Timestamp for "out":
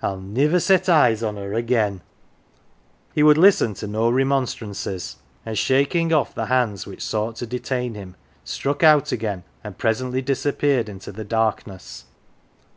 8.84-9.10